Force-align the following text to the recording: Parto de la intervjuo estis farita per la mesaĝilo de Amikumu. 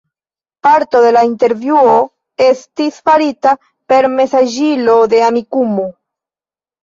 Parto 0.67 0.99
de 1.01 1.09
la 1.15 1.21
intervjuo 1.31 1.91
estis 2.45 2.97
farita 3.09 3.53
per 3.93 3.99
la 4.07 4.11
mesaĝilo 4.15 4.95
de 5.13 5.19
Amikumu. 5.27 5.85